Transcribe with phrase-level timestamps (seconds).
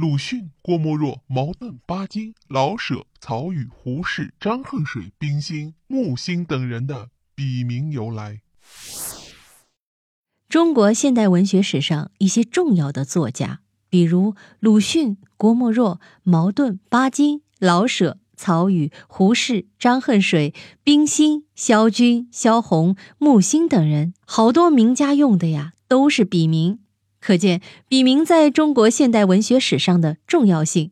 [0.00, 8.40] 鲁迅、郭沫若、茅盾、巴金、老舍、曹禺、胡适、张恨水、冰心、木心等人的笔名由来。
[10.48, 13.60] 中国现代文学史上一些重要的作家，
[13.90, 26.78] 比如鲁迅、郭沫若、茅盾、巴金、老舍、曹禺、胡适、张恨水、冰心、萧军、萧红、木心等人，好多名家用的呀都是笔名，
[27.20, 30.90] 可见笔名在中国现代文学史上的重要性。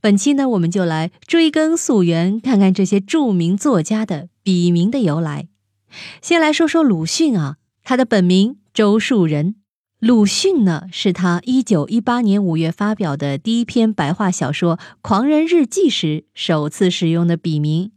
[0.00, 5.48] 本期呢，我们就来追根溯源，看看这些著名作家的笔名的由来。
[6.22, 8.56] 先来说说鲁迅啊，他的本名。
[8.74, 9.54] 周树人，
[10.00, 17.92] 鲁迅呢是他一九一八年五月发表的第一篇白话小说《狂人日记》时首次使用的笔名。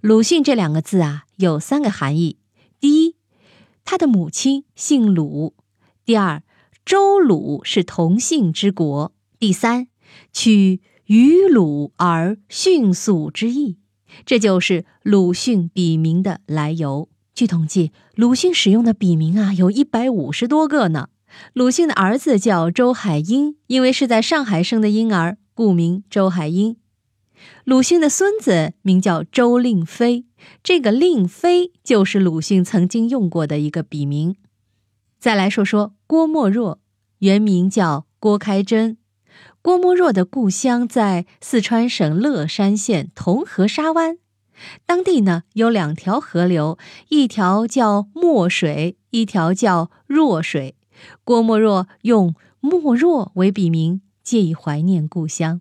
[0.00, 2.36] 鲁迅这两个字啊有三个含义：
[2.78, 3.16] 第一，
[3.84, 5.54] 他的母亲姓鲁；
[6.04, 6.44] 第二，
[6.84, 9.88] 周鲁是同姓之国；第三，
[10.32, 13.76] 取于鲁而迅速之意，
[14.24, 17.08] 这就是鲁迅笔名的来由。
[17.32, 21.08] 据统计，鲁迅使用的笔名啊，有一百五十多个呢。
[21.52, 26.76] 鲁迅的儿子叫周海婴，因为是在上海生的婴儿，故名周海婴。
[27.64, 30.26] 鲁迅的孙子名叫周令飞，
[30.62, 34.34] 这个令飞就是鲁迅曾经用过的一个笔名。
[35.20, 36.80] 再来说说郭沫若，
[37.18, 38.96] 原名叫郭开珍。
[39.60, 44.16] 郭沫若的故乡在四川省乐山县铜河沙湾。
[44.86, 46.78] 当地呢有两条河流，
[47.10, 50.74] 一条叫墨水，一条叫若水。
[51.22, 55.60] 郭沫若用墨若为笔名，借以怀念故乡。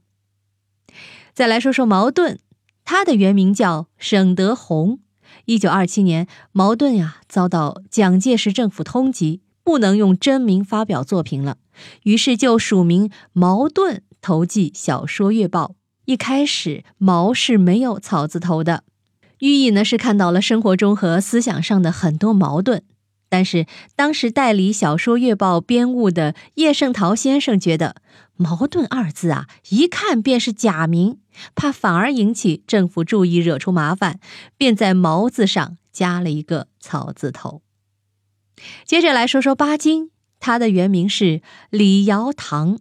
[1.34, 2.40] 再来说说茅盾，
[2.86, 5.00] 他的原名叫沈德宏。
[5.46, 11.58] 一九二七年，茅盾呀遭到蒋介石政府通缉，不能用真名发表作品了，
[12.02, 15.66] 于是就署名茅盾投寄《小说月报》。
[16.06, 18.84] 一开始，毛是没有草字头的。
[19.38, 22.82] 寓意呢是看到了生活中和思想上的很多矛盾，
[23.30, 27.98] 但是当时代理《小说月报》编务的叶圣陶先生觉得
[28.36, 31.20] “矛盾”二字啊，一看便是假名，
[31.54, 34.20] 怕反而引起政府注意，惹出麻烦，
[34.58, 37.62] 便在“毛”字上加了一个草字头。
[38.86, 42.80] 接着来说说巴金，他的原名是李尧棠。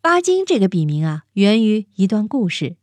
[0.00, 2.76] 巴金这个笔名啊，源于一段故事。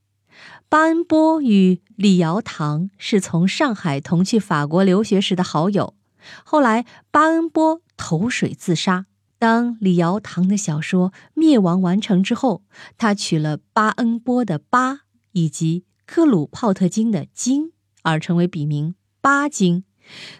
[0.67, 5.95] 巴恩波与李尧棠是从上海同去法国留学时的好友。
[6.43, 9.05] 后来，巴恩波投水自杀。
[9.37, 12.63] 当李尧棠的小说《灭亡》完成之后，
[12.97, 15.01] 他取了巴恩波的“巴”
[15.33, 17.73] 以及克鲁泡特金的“金”，
[18.03, 19.83] 而成为笔名巴金。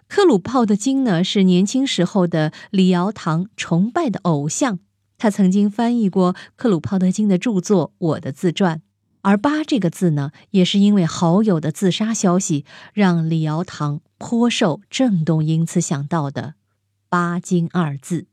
[0.08, 4.80] 克鲁泡特金呢，是年轻时候的李尧堂崇拜的偶像。
[5.18, 8.78] 他曾经翻译过克鲁泡特金的著作《我的自传》。
[9.22, 16.56] 而“八”这个字呢，也是因为好友的自杀消息，让李尧堂颇受震动，因此想到的
[17.08, 18.26] “巴金”二字。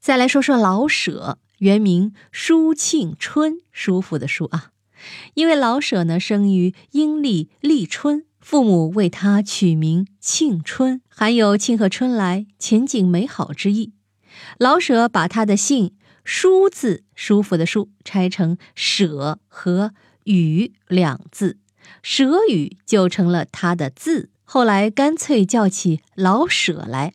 [0.00, 4.72] 再来说说老舍，原名舒庆春，舒服的舒啊。
[5.34, 13.94] 因为老舍呢生于阴历立春，父母为他取名庆春，含有庆贺春来、前景美好之意。
[14.58, 15.94] 老舍把他的姓。
[16.24, 19.92] 舒字舒服的舒拆成舍和
[20.22, 21.58] 雨两字，
[22.00, 24.30] 舍雨就成了他的字。
[24.44, 27.12] 后来干脆叫起老舍来。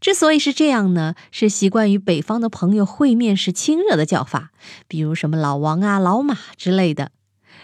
[0.00, 4.52] 之所以是这样呢，是习惯于北方的朋友会面时亲热的叫法，
[4.86, 7.10] 比如什么老王啊、老马之类的。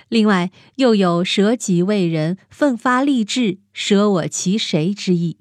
[0.09, 5.39] 另外又有舍己为人、奋发励志、舍我其谁之意。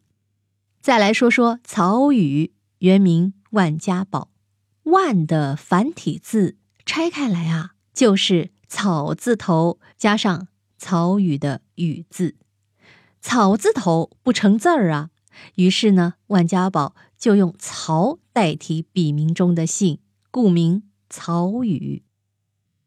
[0.81, 4.29] 再来说说曹禺，原名万家宝。
[4.83, 12.35] 万的繁体字拆开来啊，就是草字头加上曹禺的禹字，
[13.19, 15.09] 草字头不成字儿啊。
[15.55, 19.99] 于是呢，万家宝就用曹代替笔名中的姓，
[20.29, 22.03] 故名曹禺。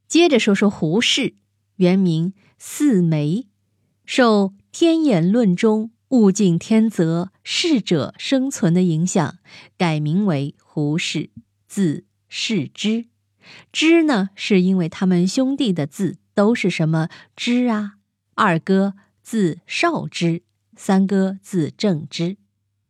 [0.07, 1.35] 接着说说胡适，
[1.79, 3.47] 原名四梅，
[4.05, 9.39] 受《天演论》中“物竞天择，适者生存”的影响，
[9.77, 11.31] 改名为胡适。
[11.69, 13.07] 字适之，
[13.71, 17.95] 之呢，是因为他们兄弟的字都是什么之啊？
[18.35, 20.43] 二哥字少之，
[20.77, 22.37] 三哥字正之。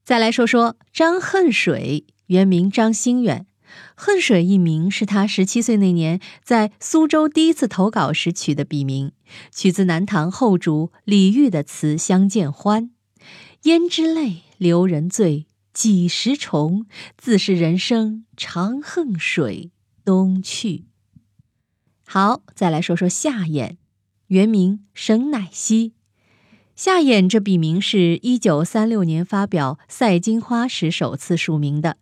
[0.02, 3.46] 再来说说张恨水，原名张心远。
[3.94, 9.12] 恨水一名是他十七岁那年在苏州第一次投稿时取的笔名，
[9.52, 12.84] 取自南唐后主李煜的词《相见欢》
[13.64, 16.86] ：“胭脂泪，留人醉。”几时重？
[17.16, 19.70] 自是人生长恨水
[20.04, 20.86] 东去。
[22.04, 23.76] 好，再来说说夏衍，
[24.26, 25.92] 原名沈乃熙。
[26.74, 31.96] 夏衍这笔名是一九三六年发表《赛金花》时首次署名的。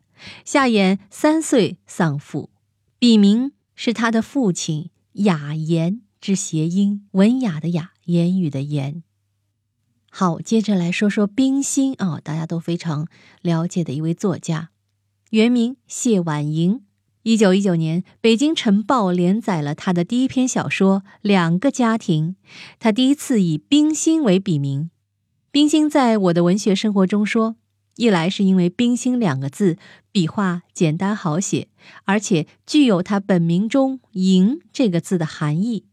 [0.45, 2.51] 夏衍三岁丧父，
[2.99, 9.03] 笔名是他的父亲雅言之谐音，文雅的雅，言语的言。
[10.11, 13.07] 好，接着来说说冰心啊，大家都非常
[13.43, 14.71] 了解的一位作家，
[15.31, 16.83] 原名谢婉莹。
[17.23, 22.37] 一九一九年，《北京晨报》连载了他的第一篇小说《两个家庭》，
[22.79, 24.91] 他第一次以冰心为笔名。
[25.51, 27.57] 冰心在我的文学生活中说，
[27.97, 29.77] 一来是因为“冰心”两个字
[30.13, 31.69] 笔画简单好写，
[32.05, 35.85] 而且具有他本名中“莹”这个字的含义；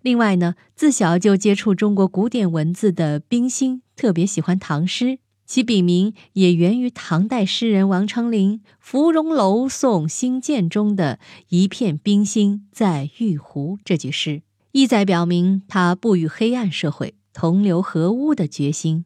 [0.00, 5.18] 另外呢，自小就接触中国古典文字的冰心，特别喜欢唐诗。
[5.44, 11.18] 其笔名也源于唐代诗人王昌龄《芙蓉楼送辛渐》中的
[11.48, 19.04] 一片冰心在玉壶这句诗，意在表明他不与黑暗社会同流合污的决心。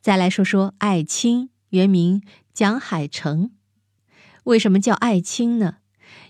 [0.00, 2.22] 再来说说艾青，原名
[2.54, 3.50] 蒋海成。
[4.44, 5.76] 为什么叫艾青呢？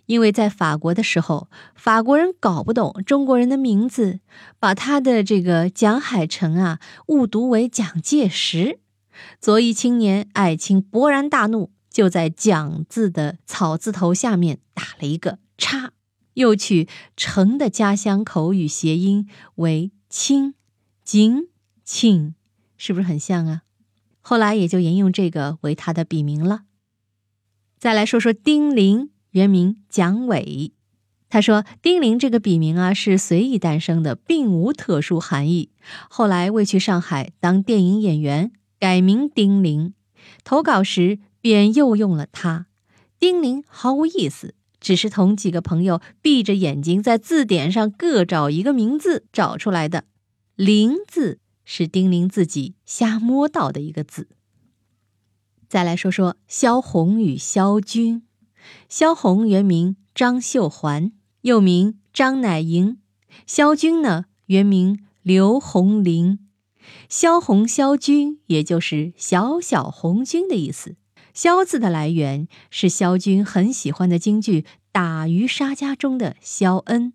[0.06, 4.18] 因为在法国的时候，法国人搞不懂中国人的名字，
[4.58, 8.80] 把他的这个蒋海成啊误读为蒋介石。
[9.40, 15.92] 左翼青年艾青勃然大怒，就在“蒋”字的草字头下面打了一个叉，
[16.34, 20.54] 又取“成”的家乡口语谐音为“青”，
[21.04, 21.48] 景
[21.84, 22.34] 庆，
[22.80, 23.62] 是不是很像啊？
[24.22, 26.62] 后来也就沿用这个为他的笔名了。
[27.78, 30.72] 再来说说丁玲，原名蒋伟。
[31.28, 35.68] 他说：“丁玲这个笔名啊，是随意诞生的，并无特殊含义。
[36.08, 38.50] 后来为去上海当电影演员。”
[38.80, 39.92] 改名丁玲，
[40.42, 42.64] 投稿时便又用了他。
[43.18, 50.04] 丁玲毫无意思，只是同几个朋友闭着眼睛在字典上各找一个名字找出来的。
[50.56, 54.28] 玲字是丁玲自己瞎摸到的一个字。
[55.68, 58.22] 再来说说萧红与萧军。
[58.88, 61.12] 萧红原名张秀环，
[61.42, 62.98] 又名张乃莹。
[63.46, 66.38] 萧军呢，原名刘红林。
[67.08, 70.96] 萧红、萧军，也就是小小红军的意思。
[71.32, 77.12] 萧字的来源是萧军很喜欢的京剧《打渔杀家》中的萧恩，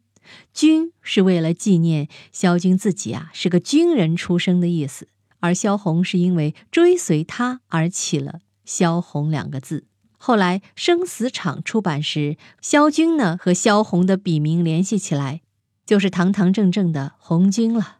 [0.54, 5.07] 军是为了纪念萧军自己啊是个军人出生的意思，
[5.39, 9.86] 而萧红是因为追随他而起了萧红两个字。
[10.18, 15.42] 后来生死场出版时，萧军呢和萧红的笔名联系起来，
[15.86, 17.98] 就是堂堂正正的红军了。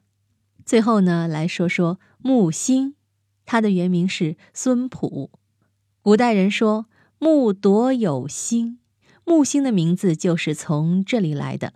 [0.66, 2.95] 最后呢，来说说木心，
[3.45, 5.30] 他的原名是孙普。
[6.01, 6.88] 古代人说
[7.19, 8.80] 木夺有心，
[9.24, 11.74] 木星的名字就是从这里来的。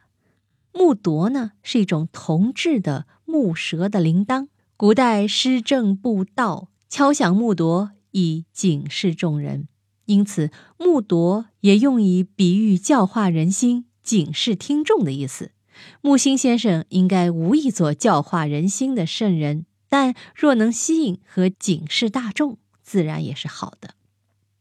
[0.80, 4.48] 木铎呢是一种铜制的木蛇的铃铛，
[4.78, 9.68] 古代施政布道，敲响木铎以警示众人，
[10.06, 15.52] 因此木铎也用以比喻教化人心、警示听众的意思。
[16.00, 23.96] 木心先生应该无意做教化人心的圣人，但若能吸引和警示大众，自然也是好的。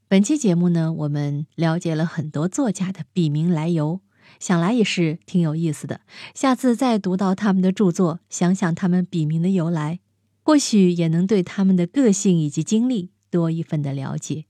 [0.08, 4.00] 本期节目呢，我们了解了很多作家的笔名来由，
[4.38, 6.00] 想来也是挺有意思的。
[6.34, 10.00] 下次再读到他们的著作，想想他们笔名的由来，
[10.42, 14.44] 或许也能对他们的个性以及经历多一份的了解。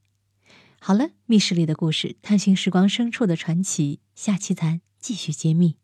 [0.79, 5.75] 好了，密室里的故事，探寻时光深处的传奇，下期咱继续揭秘。